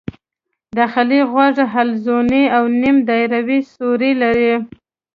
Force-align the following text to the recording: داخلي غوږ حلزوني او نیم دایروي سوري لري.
داخلي 0.77 1.19
غوږ 1.31 1.55
حلزوني 1.73 2.43
او 2.57 2.63
نیم 2.81 2.97
دایروي 3.07 3.59
سوري 3.73 4.11
لري. 4.21 4.53